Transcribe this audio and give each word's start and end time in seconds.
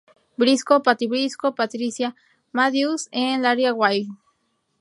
Brisco, 0.35 0.81
Patty 0.81 1.07
Brisco, 1.07 1.53
Patricia 1.55 2.15
Matthews 2.53 3.07
and 3.13 3.43
Laura 3.43 3.71
Wylie. 3.75 4.09